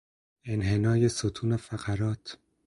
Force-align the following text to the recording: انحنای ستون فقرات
انحنای 0.45 1.09
ستون 1.09 1.57
فقرات 1.57 2.37